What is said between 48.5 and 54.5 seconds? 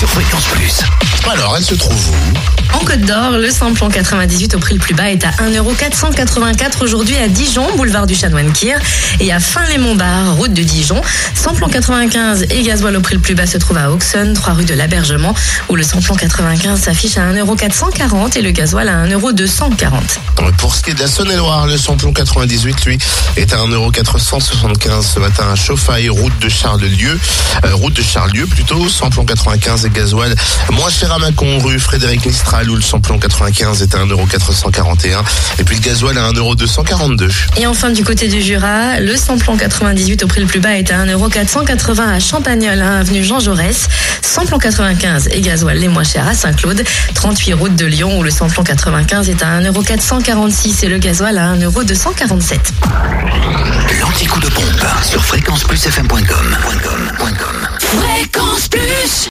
95 est à 1,446€ et le gasoil à 1,247€. L'anti-coup de